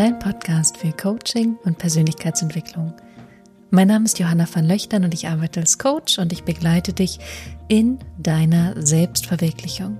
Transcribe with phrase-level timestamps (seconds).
[0.00, 2.94] dein Podcast für Coaching und Persönlichkeitsentwicklung.
[3.68, 7.18] Mein Name ist Johanna van Löchtern und ich arbeite als Coach und ich begleite dich
[7.68, 9.98] in deiner Selbstverwirklichung.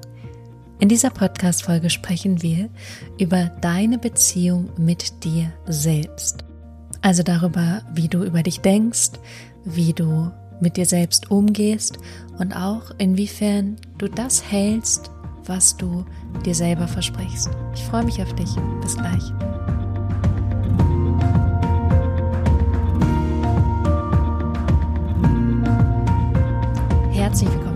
[0.78, 2.70] In dieser Podcast-Folge sprechen wir
[3.18, 6.44] über deine Beziehung mit dir selbst.
[7.02, 9.10] Also darüber, wie du über dich denkst,
[9.66, 10.30] wie du
[10.62, 11.98] mit dir selbst umgehst
[12.38, 15.10] und auch inwiefern du das hältst,
[15.44, 16.06] was du
[16.46, 17.50] dir selber versprichst.
[17.74, 18.48] Ich freue mich auf dich.
[18.80, 19.30] Bis gleich.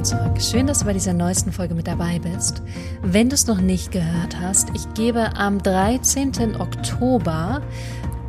[0.05, 0.43] Willkommen zurück.
[0.43, 2.63] Schön, dass du bei dieser neuesten Folge mit dabei bist.
[3.03, 6.61] Wenn du es noch nicht gehört hast, ich gebe am 13.
[6.61, 7.63] Oktober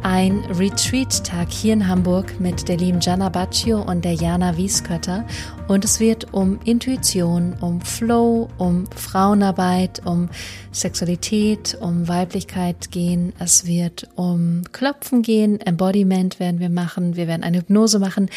[0.02, 5.26] ein Retreat-Tag hier in Hamburg mit der lieben Gianna Baccio und der Jana Wieskötter.
[5.68, 10.30] Und es wird um Intuition, um Flow, um Frauenarbeit, um
[10.72, 13.34] Sexualität, um Weiblichkeit gehen.
[13.40, 18.30] Es wird um Klopfen gehen, Embodiment werden wir machen, wir werden eine Hypnose machen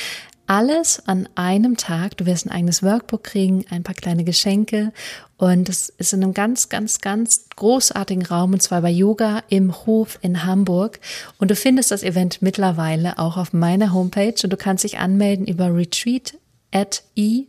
[0.49, 2.17] alles an einem Tag.
[2.17, 4.93] Du wirst ein eigenes Workbook kriegen, ein paar kleine Geschenke
[5.37, 9.87] und es ist in einem ganz, ganz, ganz großartigen Raum und zwar bei Yoga im
[9.87, 10.99] Hof in Hamburg.
[11.39, 15.47] Und du findest das Event mittlerweile auch auf meiner Homepage und du kannst dich anmelden
[15.47, 16.37] über retreat
[16.73, 17.45] at e-flow.de.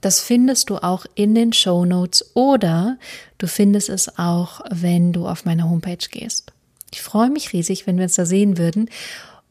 [0.00, 2.98] Das findest du auch in den Show Notes oder
[3.38, 6.52] du findest es auch, wenn du auf meine Homepage gehst.
[6.92, 8.88] Ich freue mich riesig, wenn wir uns da sehen würden.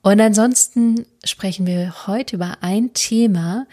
[0.02, 3.68] Und ansonsten sprechen wir heute über ein Thema,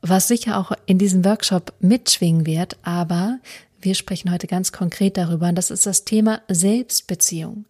[0.00, 3.38] was sicher auch in diesem Workshop mitschwingen wird, aber
[3.80, 7.66] wir sprechen heute ganz konkret darüber und das ist das Thema Selbstbeziehung.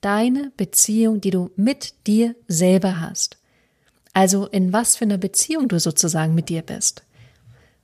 [0.00, 3.36] Deine Beziehung, die du mit dir selber hast.
[4.12, 7.02] Also in was für einer Beziehung du sozusagen mit dir bist.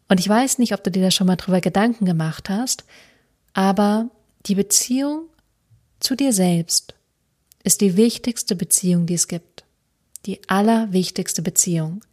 [0.08, 2.84] Und ich weiß nicht, ob du dir da schon mal drüber Gedanken gemacht hast,
[3.52, 4.11] aber
[4.46, 5.27] die Beziehung
[6.00, 6.93] zu dir selbst
[7.64, 9.64] ist die wichtigste Beziehung, die es gibt.
[10.27, 12.05] Die allerwichtigste Beziehung.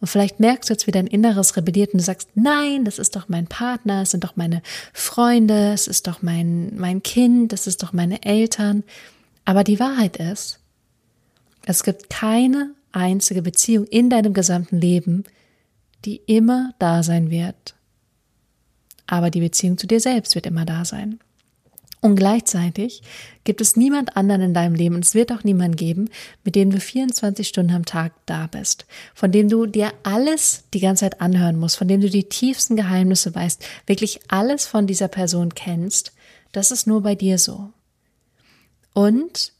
[0.00, 3.16] Und vielleicht merkst du jetzt, wie dein Inneres rebelliert und du sagst, nein, das ist
[3.16, 4.62] doch mein Partner, es sind doch meine
[4.94, 8.82] Freunde, es ist doch mein, mein Kind, es ist doch meine Eltern.
[9.44, 10.58] Aber die Wahrheit ist,
[11.66, 15.24] es gibt keine einzige Beziehung in deinem gesamten Leben,
[16.06, 17.74] die immer da sein wird.
[19.06, 21.20] Aber die Beziehung zu dir selbst wird immer da sein.
[22.02, 23.02] Und gleichzeitig
[23.44, 26.08] gibt es niemand anderen in deinem Leben und es wird auch niemand geben,
[26.44, 30.80] mit dem du 24 Stunden am Tag da bist, von dem du dir alles die
[30.80, 35.08] ganze Zeit anhören musst, von dem du die tiefsten Geheimnisse weißt, wirklich alles von dieser
[35.08, 36.12] Person kennst.
[36.52, 37.70] Das ist nur bei dir so.
[38.94, 39.52] Und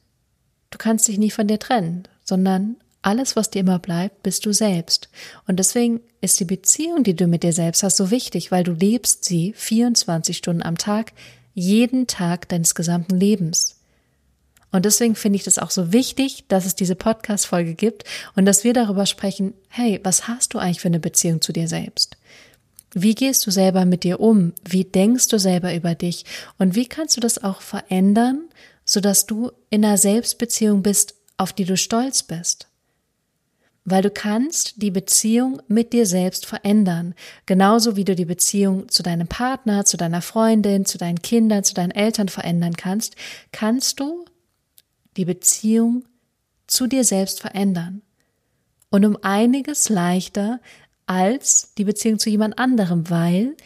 [0.71, 4.53] du kannst dich nie von dir trennen, sondern alles, was dir immer bleibt, bist du
[4.53, 5.09] selbst.
[5.47, 8.73] Und deswegen ist die Beziehung, die du mit dir selbst hast, so wichtig, weil du
[8.73, 11.13] lebst sie 24 Stunden am Tag,
[11.61, 13.77] jeden Tag deines gesamten Lebens.
[14.73, 18.05] Und deswegen finde ich das auch so wichtig, dass es diese Podcast-Folge gibt
[18.37, 21.69] und dass wir darüber sprechen, hey, was hast du eigentlich für eine Beziehung zu dir
[21.69, 22.17] selbst?
[22.93, 24.53] Wie gehst du selber mit dir um?
[24.67, 26.25] Wie denkst du selber über dich?
[26.59, 28.49] Und wie kannst du das auch verändern,
[28.85, 32.70] sodass du in einer Selbstbeziehung bist, auf die du stolz bist?
[33.91, 37.15] Weil du kannst die Beziehung mit dir selbst verändern,
[37.47, 41.75] genauso wie du die Beziehung zu deinem Partner, zu deiner Freundin, zu deinen Kindern, zu
[41.75, 43.17] deinen Eltern verändern kannst,
[43.53, 44.25] kannst du
[45.17, 46.05] die Beziehung
[46.67, 48.03] zu dir selbst verändern.
[48.91, 50.61] Und um einiges leichter
[51.07, 53.57] als die Beziehung zu jemand anderem, weil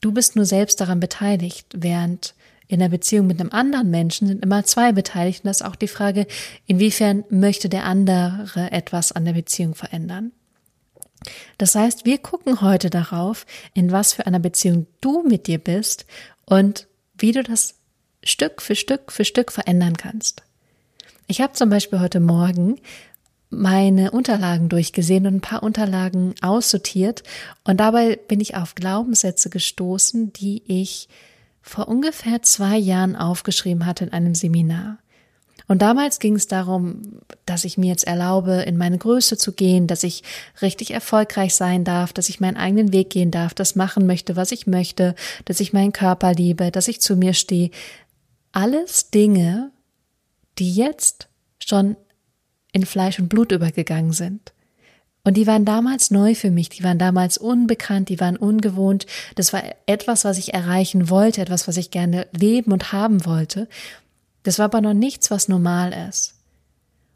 [0.00, 2.34] du bist nur selbst daran beteiligt, während
[2.72, 5.76] in der Beziehung mit einem anderen Menschen sind immer zwei beteiligt und das ist auch
[5.76, 6.26] die Frage,
[6.66, 10.32] inwiefern möchte der andere etwas an der Beziehung verändern.
[11.58, 13.44] Das heißt, wir gucken heute darauf,
[13.74, 16.06] in was für einer Beziehung du mit dir bist
[16.46, 16.88] und
[17.18, 17.74] wie du das
[18.24, 20.42] Stück für Stück für Stück verändern kannst.
[21.26, 22.80] Ich habe zum Beispiel heute Morgen
[23.50, 27.22] meine Unterlagen durchgesehen und ein paar Unterlagen aussortiert
[27.64, 31.10] und dabei bin ich auf Glaubenssätze gestoßen, die ich
[31.62, 34.98] vor ungefähr zwei Jahren aufgeschrieben hatte in einem Seminar.
[35.68, 39.86] Und damals ging es darum, dass ich mir jetzt erlaube, in meine Größe zu gehen,
[39.86, 40.22] dass ich
[40.60, 44.52] richtig erfolgreich sein darf, dass ich meinen eigenen Weg gehen darf, das machen möchte, was
[44.52, 45.14] ich möchte,
[45.44, 47.70] dass ich meinen Körper liebe, dass ich zu mir stehe.
[48.50, 49.70] Alles Dinge,
[50.58, 51.28] die jetzt
[51.58, 51.96] schon
[52.72, 54.52] in Fleisch und Blut übergegangen sind.
[55.24, 59.06] Und die waren damals neu für mich, die waren damals unbekannt, die waren ungewohnt.
[59.36, 63.68] Das war etwas, was ich erreichen wollte, etwas, was ich gerne leben und haben wollte.
[64.42, 66.34] Das war aber noch nichts, was normal ist.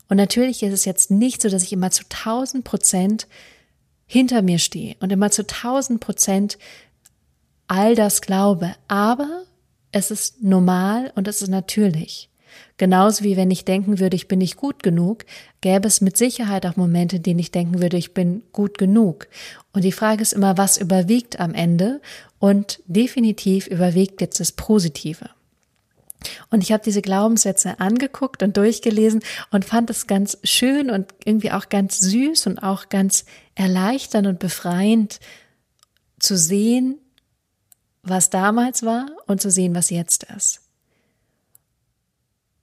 [0.08, 3.26] Und natürlich ist es jetzt nicht so, dass ich immer zu tausend Prozent
[4.06, 6.58] hinter mir stehe und immer zu tausend Prozent
[7.67, 8.76] all das glaube.
[8.87, 9.43] Aber
[9.91, 12.31] es ist normal und es ist natürlich.
[12.76, 15.25] Genauso wie wenn ich denken würde, ich bin nicht gut genug,
[15.61, 19.29] gäbe es mit Sicherheit auch Momente, in denen ich denken würde, ich bin gut genug.
[19.73, 22.00] Und die Frage ist immer, was überwiegt am Ende?
[22.38, 25.31] Und definitiv überwiegt jetzt das Positive.
[26.50, 29.20] Und ich habe diese Glaubenssätze angeguckt und durchgelesen
[29.50, 33.25] und fand es ganz schön und irgendwie auch ganz süß und auch ganz
[33.55, 35.20] erleichternd und befreiend
[36.19, 36.99] zu sehen,
[38.03, 40.65] was damals war und zu sehen, was jetzt ist.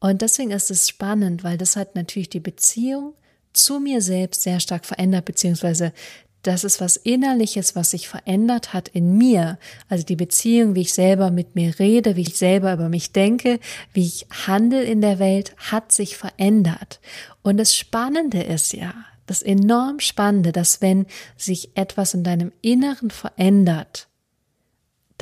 [0.03, 3.13] Und deswegen ist es spannend, weil das hat natürlich die Beziehung
[3.53, 5.93] zu mir selbst sehr stark verändert, beziehungsweise
[6.41, 9.57] das ist was Innerliches, was sich verändert hat in mir.
[9.87, 13.61] Also die Beziehung, wie ich selber mit mir rede, wie ich selber über mich denke,
[13.93, 16.99] wie ich handle in der Welt, hat sich verändert.
[17.41, 18.93] Und das Spannende ist ja,
[19.25, 21.05] das enorm Spannende, dass wenn
[21.37, 24.09] sich etwas in deinem Inneren verändert,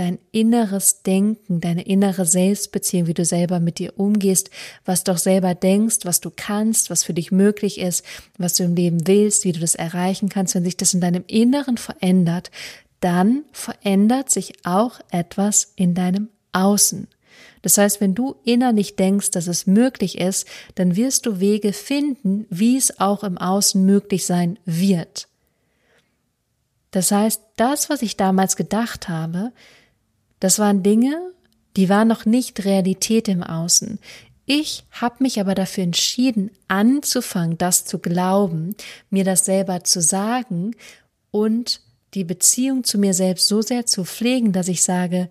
[0.02, 4.50] dein inneres Denken, deine innere Selbstbeziehung, wie du selber mit dir umgehst,
[4.84, 8.04] was du auch selber denkst, was du kannst, was für dich möglich ist,
[8.40, 11.24] was du im Leben willst, wie du das erreichen kannst, wenn sich das in deinem
[11.28, 12.50] Inneren verändert,
[13.00, 17.08] dann verändert sich auch etwas in deinem Außen.
[17.62, 22.48] Das heißt, wenn du innerlich denkst, dass es möglich ist, dann wirst du Wege finden,
[22.50, 25.28] wie es auch im Außen möglich sein wird.
[26.90, 29.52] Das heißt, das, was ich damals gedacht habe,
[30.42, 31.32] das waren Dinge,
[31.78, 34.00] die waren noch nicht Realität im Außen.
[34.46, 38.76] Ich habe mich aber dafür entschieden, anzufangen, das zu glauben,
[39.10, 40.76] mir das selber zu sagen
[41.30, 41.80] und
[42.16, 45.30] die Beziehung zu mir selbst so sehr zu pflegen, dass ich sage,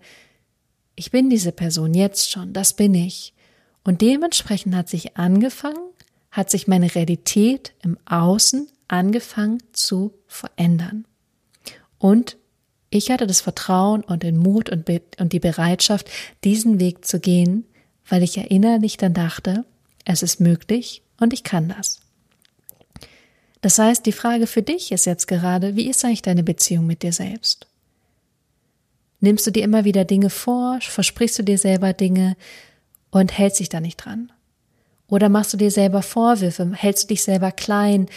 [0.95, 3.33] ich bin diese Person jetzt schon, das bin ich.
[3.83, 5.91] Und dementsprechend hat sich angefangen,
[6.31, 11.05] hat sich meine Realität im Außen angefangen zu verändern.
[11.99, 12.37] Und
[12.91, 16.11] ich hatte das Vertrauen und den Mut und, und die Bereitschaft,
[16.43, 17.65] diesen Weg zu gehen,
[18.07, 19.65] weil ich ja innerlich dann dachte,
[20.05, 22.01] es ist möglich und ich kann das.
[23.61, 27.01] Das heißt, die Frage für dich ist jetzt gerade, wie ist eigentlich deine Beziehung mit
[27.01, 27.67] dir selbst?
[29.21, 32.35] Nimmst du dir immer wieder Dinge vor, versprichst du dir selber Dinge
[33.11, 34.31] und hältst dich da nicht dran?
[35.07, 38.07] Oder machst du dir selber Vorwürfe, hältst du dich selber klein,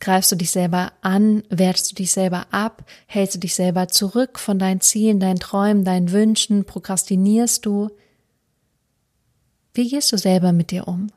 [0.00, 1.42] Greifst du dich selber an?
[1.48, 2.84] Wertest du dich selber ab?
[3.06, 6.64] Hältst du dich selber zurück von deinen Zielen, deinen Träumen, deinen Wünschen?
[6.64, 7.90] Prokrastinierst du?
[9.74, 11.10] Wie gehst du selber mit dir um?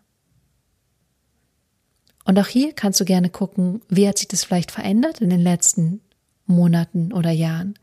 [2.26, 5.42] Und auch hier kannst du gerne gucken, wie hat sich das vielleicht verändert in den
[5.42, 6.02] letzten
[6.46, 7.76] Monaten oder Jahren.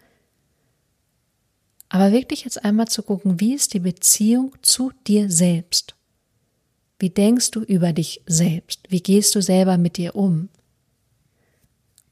[1.89, 5.95] Aber wirklich jetzt einmal zu gucken, wie ist die Beziehung zu dir selbst?
[6.99, 8.83] Wie denkst du über dich selbst?
[8.89, 10.49] Wie gehst du selber mit dir um?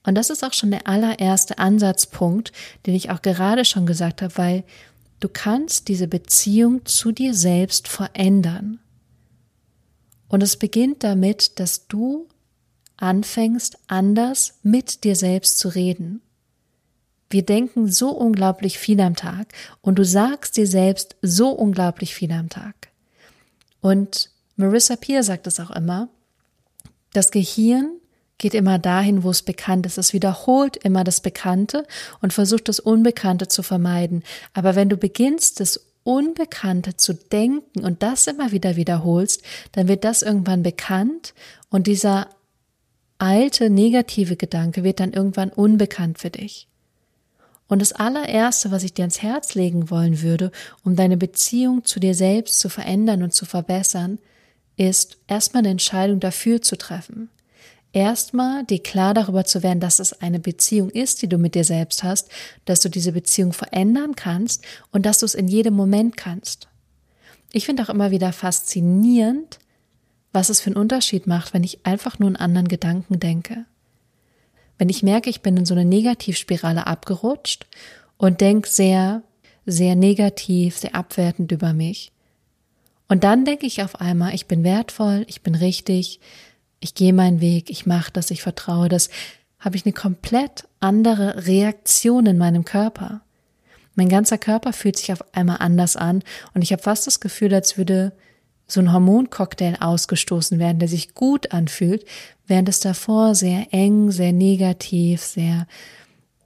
[0.05, 2.53] Und das ist auch schon der allererste Ansatzpunkt,
[2.87, 4.65] den ich auch gerade schon gesagt habe, weil
[5.21, 8.81] du kannst diese Beziehung zu dir selbst verändern.
[10.29, 12.29] Und es beginnt damit, dass du
[12.97, 16.21] anfängst, anders mit dir selbst zu reden.
[17.31, 22.31] Wir denken so unglaublich viel am Tag und du sagst dir selbst so unglaublich viel
[22.31, 22.91] am Tag.
[23.81, 26.09] Und Marissa Peer sagt es auch immer,
[27.13, 28.01] das Gehirn
[28.39, 29.99] geht immer dahin, wo es bekannt ist.
[29.99, 31.87] Es wiederholt immer das Bekannte
[32.21, 34.23] und versucht das Unbekannte zu vermeiden.
[34.53, 40.05] Aber wenn du beginnst, das Unbekannte zu denken und das immer wieder wiederholst, dann wird
[40.05, 41.33] das irgendwann bekannt
[41.71, 42.29] und dieser
[43.19, 46.69] alte negative Gedanke wird dann irgendwann unbekannt für dich.
[47.67, 50.53] Und das allererste, was ich dir ans Herz legen wollen würde,
[50.85, 54.19] um deine Beziehung zu dir selbst zu verändern und zu verbessern,
[54.77, 57.31] ist erstmal eine Entscheidung dafür zu treffen
[57.95, 61.65] erstmal dir klar darüber zu werden, dass es eine Beziehung ist, die du mit dir
[61.65, 62.29] selbst hast,
[62.65, 66.69] dass du diese Beziehung verändern kannst und dass du es in jedem Moment kannst.
[67.53, 69.61] Ich finde auch immer wieder faszinierend,
[70.33, 73.65] was es für einen Unterschied macht, wenn ich einfach nur einen anderen Gedanken denke.
[74.77, 77.67] Wenn ich merke, ich bin in so eine Negativspirale abgerutscht
[78.17, 79.23] und denke sehr,
[79.67, 82.11] sehr negativ, sehr abwertend über mich.
[83.09, 86.19] Und dann denke ich auf einmal, ich bin wertvoll, ich bin richtig,
[86.85, 89.09] ich gehe meinen Weg, ich mache das, ich vertraue das,
[89.59, 93.23] habe ich eine komplett andere Reaktion in meinem Körper.
[93.95, 96.23] Mein ganzer Körper fühlt sich auf einmal anders an
[96.53, 98.13] und ich habe fast das Gefühl, als würde
[98.67, 102.05] so ein Hormoncocktail ausgestoßen werden, der sich gut anfühlt,
[102.47, 105.67] während es davor sehr eng, sehr negativ, sehr,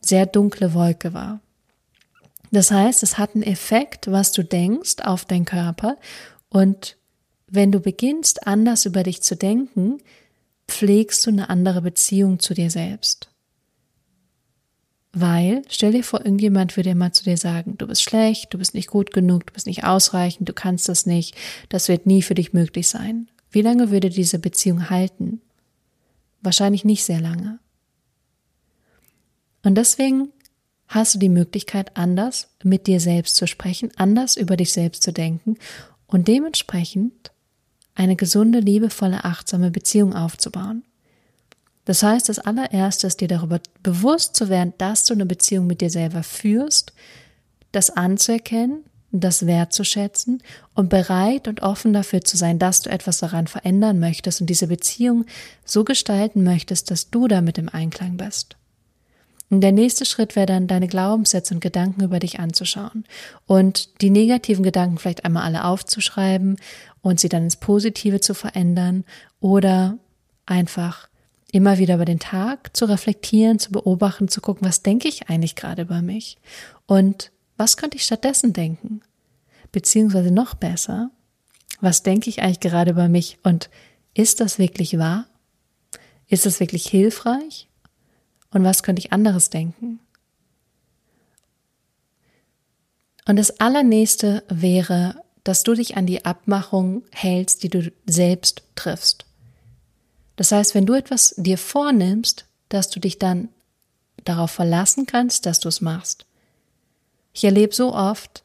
[0.00, 1.40] sehr dunkle Wolke war.
[2.52, 5.96] Das heißt, es hat einen Effekt, was du denkst auf deinen Körper
[6.48, 6.96] und
[7.50, 9.98] wenn du beginnst, anders über dich zu denken,
[10.68, 13.30] pflegst du eine andere Beziehung zu dir selbst.
[15.12, 18.74] Weil, stell dir vor, irgendjemand würde immer zu dir sagen, du bist schlecht, du bist
[18.74, 21.34] nicht gut genug, du bist nicht ausreichend, du kannst das nicht,
[21.70, 23.28] das wird nie für dich möglich sein.
[23.50, 25.40] Wie lange würde diese Beziehung halten?
[26.42, 27.58] Wahrscheinlich nicht sehr lange.
[29.64, 30.28] Und deswegen
[30.86, 35.12] hast du die Möglichkeit, anders mit dir selbst zu sprechen, anders über dich selbst zu
[35.12, 35.56] denken
[36.06, 37.32] und dementsprechend
[37.98, 40.84] eine gesunde, liebevolle, achtsame Beziehung aufzubauen.
[41.84, 45.80] Das heißt, das allererste ist dir darüber bewusst zu werden, dass du eine Beziehung mit
[45.80, 46.92] dir selber führst,
[47.72, 50.42] das anzuerkennen, das wertzuschätzen
[50.74, 54.68] und bereit und offen dafür zu sein, dass du etwas daran verändern möchtest und diese
[54.68, 55.24] Beziehung
[55.64, 58.57] so gestalten möchtest, dass du damit im Einklang bist.
[59.50, 63.04] Und der nächste Schritt wäre dann, deine Glaubenssätze und Gedanken über dich anzuschauen
[63.46, 66.56] und die negativen Gedanken vielleicht einmal alle aufzuschreiben
[67.00, 69.04] und sie dann ins Positive zu verändern
[69.40, 69.96] oder
[70.44, 71.08] einfach
[71.50, 75.56] immer wieder über den Tag zu reflektieren, zu beobachten, zu gucken, was denke ich eigentlich
[75.56, 76.36] gerade über mich
[76.86, 79.00] und was könnte ich stattdessen denken?
[79.72, 81.10] Beziehungsweise noch besser,
[81.80, 83.70] was denke ich eigentlich gerade über mich und
[84.14, 85.26] ist das wirklich wahr?
[86.26, 87.67] Ist das wirklich hilfreich?
[88.50, 90.00] Und was könnte ich anderes denken?
[93.26, 99.26] Und das Allernächste wäre, dass du dich an die Abmachung hältst, die du selbst triffst.
[100.36, 103.48] Das heißt, wenn du etwas dir vornimmst, dass du dich dann
[104.24, 106.26] darauf verlassen kannst, dass du es machst.
[107.34, 108.44] Ich erlebe so oft,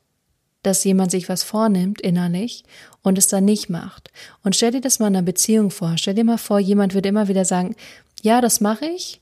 [0.63, 2.63] dass jemand sich was vornimmt innerlich
[3.01, 4.11] und es dann nicht macht.
[4.43, 5.97] Und stell dir das mal in einer Beziehung vor.
[5.97, 7.75] Stell dir mal vor, jemand würde immer wieder sagen,
[8.21, 9.19] ja, das mache ich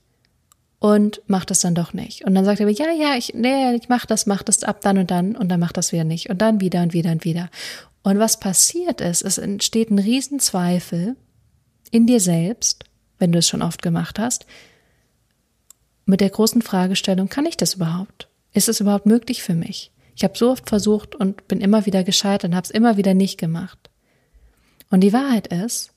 [0.82, 2.24] und macht das dann doch nicht.
[2.24, 4.98] Und dann sagt er, ja, ja, ich, nee, ich mach das, mach das ab dann
[4.98, 7.50] und dann und dann macht das wieder nicht und dann wieder und wieder und wieder.
[8.02, 11.14] Und was passiert ist, es entsteht ein Riesenzweifel
[11.92, 12.82] in dir selbst,
[13.20, 14.44] wenn du es schon oft gemacht hast,
[16.04, 18.28] mit der großen Fragestellung, kann ich das überhaupt?
[18.52, 19.92] Ist es überhaupt möglich für mich?
[20.16, 23.14] Ich habe so oft versucht und bin immer wieder gescheitert und habe es immer wieder
[23.14, 23.88] nicht gemacht.
[24.90, 25.92] Und die Wahrheit ist,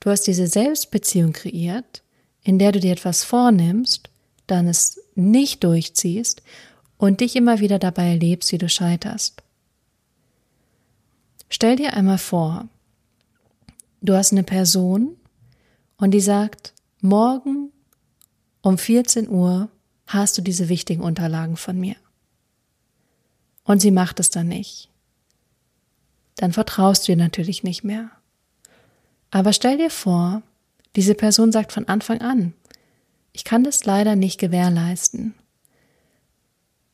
[0.00, 2.02] du hast diese Selbstbeziehung kreiert,
[2.46, 4.08] in der du dir etwas vornimmst,
[4.46, 6.42] dann es nicht durchziehst
[6.96, 9.42] und dich immer wieder dabei erlebst, wie du scheiterst.
[11.48, 12.68] Stell dir einmal vor,
[14.06, 15.16] Du hast eine Person
[15.96, 17.72] und die sagt, morgen
[18.62, 19.68] um 14 Uhr
[20.06, 21.96] hast du diese wichtigen Unterlagen von mir.
[23.64, 24.90] Und sie macht es dann nicht.
[26.36, 28.10] Dann vertraust du ihr natürlich nicht mehr.
[29.32, 30.42] Aber stell dir vor,
[30.96, 32.54] diese Person sagt von Anfang an,
[33.32, 35.34] ich kann das leider nicht gewährleisten.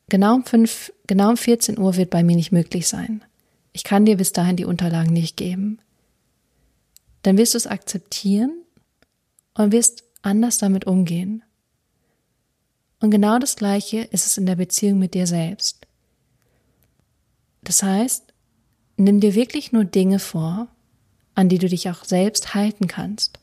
[0.08, 3.24] Genau um, fünf, genau um 14 Uhr wird bei mir nicht möglich sein.
[3.72, 5.78] Ich kann dir bis dahin die Unterlagen nicht geben
[7.22, 8.62] dann wirst du es akzeptieren
[9.54, 11.42] und wirst anders damit umgehen.
[13.00, 15.86] Und genau das Gleiche ist es in der Beziehung mit dir selbst.
[17.62, 18.32] Das heißt,
[18.96, 20.68] nimm dir wirklich nur Dinge vor,
[21.34, 23.38] an die du dich auch selbst halten kannst,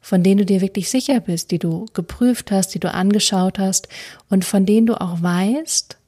[0.00, 3.88] von denen du dir wirklich sicher bist, die du geprüft hast, die du angeschaut hast
[4.28, 5.98] und von denen du auch weißt,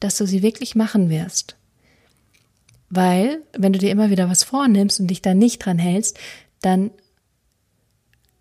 [0.00, 1.56] dass du sie wirklich machen wirst.
[2.90, 6.18] Weil, wenn du dir immer wieder was vornimmst und dich da nicht dran hältst,
[6.60, 6.90] dann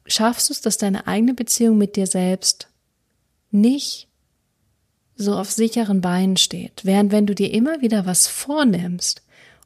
[0.06, 2.68] schaffst du es, dass deine eigene Beziehung mit dir selbst
[3.52, 4.08] nicht
[5.16, 6.82] so auf sicheren Beinen steht.
[6.84, 9.22] Während wenn du dir immer wieder was vornimmst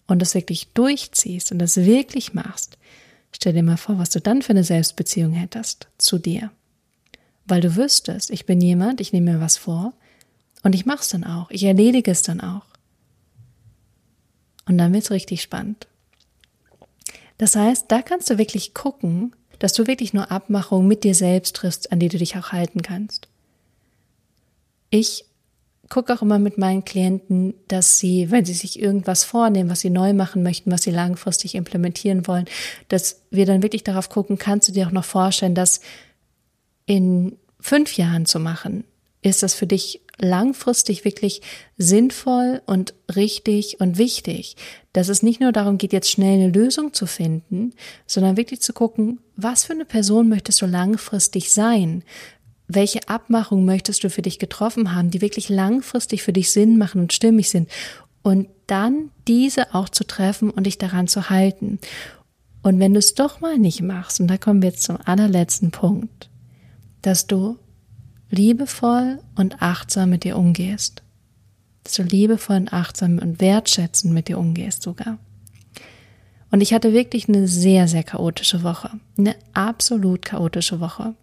[0.05, 2.77] und das wirklich durchziehst und das wirklich machst,
[3.31, 6.51] stell dir mal vor, was du dann für eine Selbstbeziehung hättest zu dir.
[7.45, 9.93] Weil du wüsstest, ich bin jemand, ich nehme mir was vor
[10.63, 12.65] und ich mach's dann auch, ich erledige es dann auch.
[14.65, 15.87] Und dann wird's richtig spannend.
[17.37, 21.55] Das heißt, da kannst du wirklich gucken, dass du wirklich nur Abmachungen mit dir selbst
[21.55, 23.27] triffst, an die du dich auch halten kannst.
[24.89, 25.25] Ich
[25.89, 29.89] gucke auch immer mit meinen Klienten, dass sie, wenn sie sich irgendwas vornehmen, was sie
[29.89, 32.45] neu machen möchten, was sie langfristig implementieren wollen,
[32.87, 35.81] dass wir dann wirklich darauf gucken, kannst du dir auch noch vorstellen, das
[36.85, 38.83] in fünf Jahren zu machen?
[39.21, 41.41] Ist das für dich langfristig wirklich
[41.77, 44.55] sinnvoll und richtig und wichtig,
[44.93, 47.73] dass es nicht nur darum geht, jetzt schnell eine Lösung zu finden,
[48.07, 52.03] sondern wirklich zu gucken, was für eine Person möchtest du langfristig sein?
[52.67, 57.01] Welche Abmachung möchtest du für dich getroffen haben, die wirklich langfristig für dich Sinn machen
[57.01, 57.69] und stimmig sind?
[58.23, 61.79] Und dann diese auch zu treffen und dich daran zu halten.
[62.61, 65.71] Und wenn du es doch mal nicht machst, und da kommen wir jetzt zum allerletzten
[65.71, 66.29] Punkt,
[67.01, 67.57] dass du
[68.29, 71.03] liebevoll und achtsam mit dir umgehst.
[71.83, 75.17] Dass du liebevoll und achtsam und wertschätzend mit dir umgehst sogar.
[76.51, 78.91] Und ich hatte wirklich eine sehr, sehr chaotische Woche.
[79.17, 81.13] Eine absolut chaotische Woche.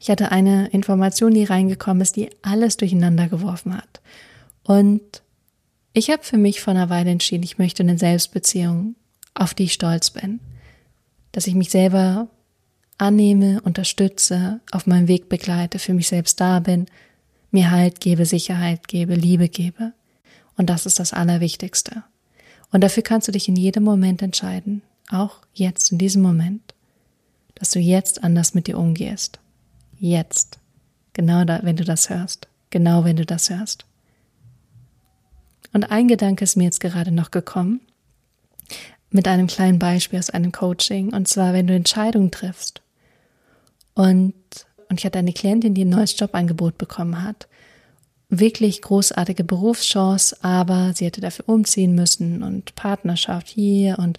[0.00, 4.00] Ich hatte eine Information, die reingekommen ist, die alles durcheinander geworfen hat.
[4.62, 5.22] Und
[5.92, 8.96] ich habe für mich vor einer Weile entschieden, ich möchte eine Selbstbeziehung,
[9.34, 10.40] auf die ich stolz bin.
[11.32, 12.28] Dass ich mich selber
[12.98, 16.86] annehme, unterstütze, auf meinem Weg begleite, für mich selbst da bin,
[17.50, 19.92] mir Halt gebe, Sicherheit gebe, Liebe gebe.
[20.56, 22.04] Und das ist das Allerwichtigste.
[22.72, 26.74] Und dafür kannst du dich in jedem Moment entscheiden, auch jetzt, in diesem Moment,
[27.54, 29.38] dass du jetzt anders mit dir umgehst.
[30.04, 30.58] Jetzt.
[31.14, 32.46] Genau da, wenn du das hörst.
[32.68, 33.86] Genau wenn du das hörst.
[35.72, 37.80] Und ein Gedanke ist mir jetzt gerade noch gekommen,
[39.08, 41.14] mit einem kleinen Beispiel aus einem Coaching.
[41.14, 42.82] Und zwar, wenn du Entscheidungen triffst
[43.94, 44.34] und,
[44.90, 47.48] und ich hatte eine Klientin, die ein neues Jobangebot bekommen hat.
[48.28, 54.18] Wirklich großartige Berufschance, aber sie hätte dafür umziehen müssen und Partnerschaft hier und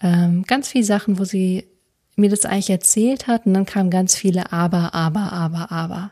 [0.00, 1.66] ähm, ganz viele Sachen, wo sie
[2.16, 6.10] mir das eigentlich erzählt hat und dann kamen ganz viele Aber, Aber, Aber, Aber.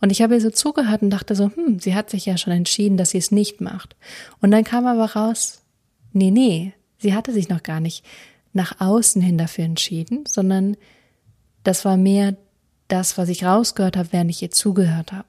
[0.00, 2.52] Und ich habe ihr so zugehört und dachte so, hm, sie hat sich ja schon
[2.52, 3.94] entschieden, dass sie es nicht macht.
[4.40, 5.62] Und dann kam aber raus,
[6.12, 8.04] nee, nee, sie hatte sich noch gar nicht
[8.52, 10.76] nach außen hin dafür entschieden, sondern
[11.62, 12.36] das war mehr
[12.88, 15.28] das, was ich rausgehört habe, während ich ihr zugehört habe.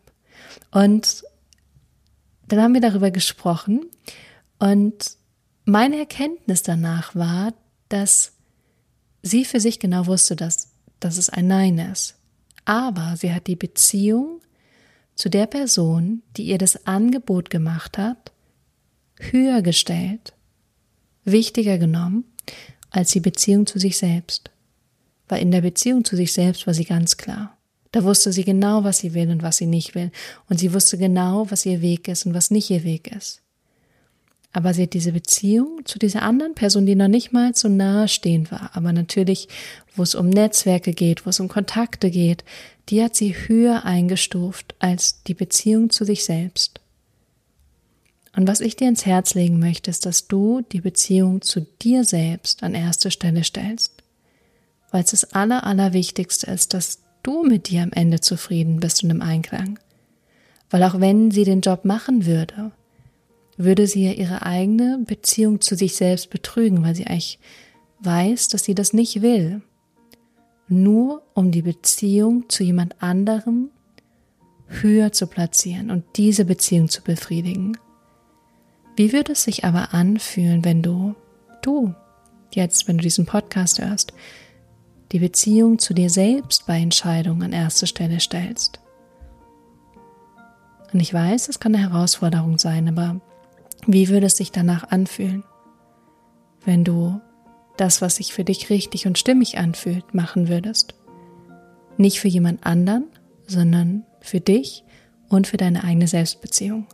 [0.72, 1.24] Und
[2.48, 3.86] dann haben wir darüber gesprochen
[4.60, 5.18] und
[5.66, 7.54] meine Erkenntnis danach war,
[7.90, 8.34] dass
[9.24, 12.16] sie für sich genau wusste, dass, dass es ein Nein ist.
[12.66, 14.40] Aber sie hat die Beziehung
[15.16, 18.32] zu der Person, die ihr das Angebot gemacht hat,
[19.20, 20.34] höher gestellt,
[21.26, 22.26] wichtiger genommen
[22.92, 24.52] als die Beziehung zu sich selbst
[25.28, 27.58] weil in der Beziehung zu sich selbst war sie ganz klar.
[27.92, 30.12] Da wusste sie genau, was sie will und was sie nicht will.
[30.50, 33.42] Und sie wusste genau, was ihr Weg ist und was nicht ihr Weg ist.
[34.54, 38.08] Aber sie hat diese Beziehung zu dieser anderen Person, die noch nicht mal so nahe
[38.08, 39.48] stehend war, aber natürlich,
[39.96, 42.44] wo es um Netzwerke geht, wo es um Kontakte geht,
[42.90, 46.80] die hat sie höher eingestuft als die Beziehung zu sich selbst.
[48.36, 52.04] Und was ich dir ins Herz legen möchte, ist, dass du die Beziehung zu dir
[52.04, 54.04] selbst an erste Stelle stellst
[54.94, 59.10] weil es das Aller, Allerwichtigste ist, dass du mit dir am Ende zufrieden bist und
[59.10, 59.80] im Einklang.
[60.70, 62.72] Weil auch wenn sie den Job machen würde,
[63.58, 67.40] würde sie ja ihre eigene Beziehung zu sich selbst betrügen, weil sie eigentlich
[68.00, 69.62] weiß, dass sie das nicht will.
[70.68, 73.70] Nur um die Beziehung zu jemand anderem
[74.68, 77.78] höher zu platzieren und diese Beziehung zu befriedigen.
[78.96, 81.16] Wie würde es sich aber anfühlen, wenn du,
[81.62, 81.94] du,
[82.54, 84.14] jetzt, wenn du diesen Podcast hörst,
[85.12, 88.80] die Beziehung zu dir selbst bei Entscheidungen an erste Stelle stellst.
[90.92, 93.22] Und ich weiß, es kann eine Herausforderung sein, aber
[93.88, 95.44] wie würde es sich danach anfühlen,
[96.66, 97.20] wenn du
[97.78, 100.96] das, was sich für dich richtig und stimmig anfühlt, machen würdest?
[101.98, 103.06] Nicht für jemand anderen,
[103.48, 104.84] sondern für dich
[105.30, 106.88] und für deine eigene Selbstbeziehung.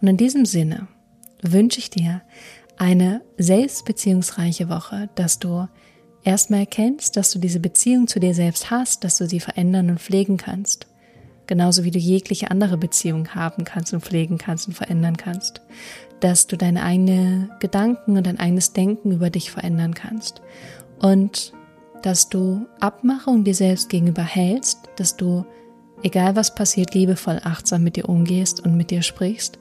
[0.00, 0.88] Und in diesem Sinne
[1.42, 2.22] wünsche ich dir
[2.76, 5.68] eine selbstbeziehungsreiche Woche, dass du
[6.24, 10.00] erstmal erkennst, dass du diese Beziehung zu dir selbst hast, dass du sie verändern und
[10.00, 10.86] pflegen kannst.
[11.50, 15.62] Genauso wie du jegliche andere Beziehung haben kannst und pflegen kannst und verändern kannst.
[16.20, 20.42] Dass du deine eigenen Gedanken und dein eigenes Denken über dich verändern kannst.
[21.00, 21.52] Und
[22.02, 25.44] dass du Abmachungen dir selbst gegenüber hältst, dass du,
[26.04, 29.58] egal was passiert, liebevoll achtsam mit dir umgehst und mit dir sprichst.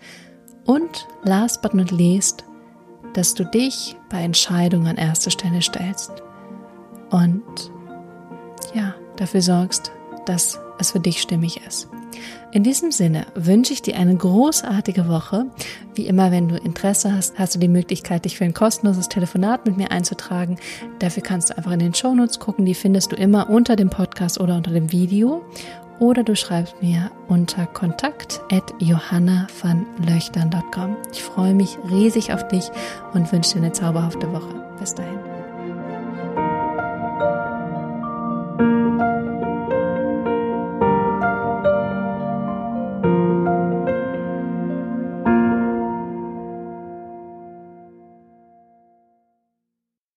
[0.68, 2.44] Und last but not least,
[3.16, 6.12] dass du dich bei Entscheidungen an erste Stelle stellst
[7.10, 7.72] und
[8.76, 9.92] ja, dafür sorgst,
[10.28, 11.88] dass es für dich stimmig ist.
[12.52, 15.46] In diesem Sinne wünsche ich dir eine großartige Woche.
[15.94, 19.68] Wie immer, wenn du Interesse hast, hast du die Möglichkeit, dich für ein kostenloses Telefonat
[19.68, 20.58] mit mir einzutragen.
[20.98, 22.66] Dafür kannst du einfach in den Shownotes gucken.
[22.66, 25.44] Die findest du immer unter dem Podcast oder unter dem Video.
[26.00, 30.98] Oder du schreibst mir unter kontakt at johannavanlöchtern.com.
[31.12, 32.72] Ich freue mich riesig auf dich
[33.14, 34.66] und wünsche dir eine zauberhafte Woche.
[34.80, 35.29] Bis dahin.